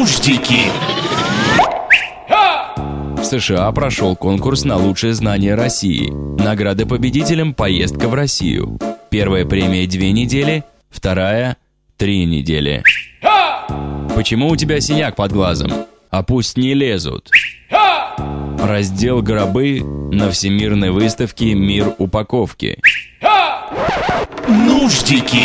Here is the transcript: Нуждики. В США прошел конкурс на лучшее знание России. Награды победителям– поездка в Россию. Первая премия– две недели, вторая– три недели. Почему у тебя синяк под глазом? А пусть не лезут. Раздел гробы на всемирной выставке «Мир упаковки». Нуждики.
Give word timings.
Нуждики. 0.00 0.62
В 3.18 3.22
США 3.22 3.70
прошел 3.70 4.16
конкурс 4.16 4.64
на 4.64 4.78
лучшее 4.78 5.12
знание 5.12 5.54
России. 5.54 6.10
Награды 6.42 6.86
победителям– 6.86 7.52
поездка 7.54 8.08
в 8.08 8.14
Россию. 8.14 8.78
Первая 9.10 9.44
премия– 9.44 9.86
две 9.88 10.12
недели, 10.12 10.64
вторая– 10.88 11.58
три 11.98 12.24
недели. 12.24 12.82
Почему 14.14 14.48
у 14.48 14.56
тебя 14.56 14.80
синяк 14.80 15.16
под 15.16 15.32
глазом? 15.32 15.70
А 16.08 16.22
пусть 16.22 16.56
не 16.56 16.72
лезут. 16.72 17.30
Раздел 18.58 19.20
гробы 19.20 19.82
на 19.82 20.30
всемирной 20.30 20.92
выставке 20.92 21.52
«Мир 21.52 21.92
упаковки». 21.98 22.78
Нуждики. 24.48 25.42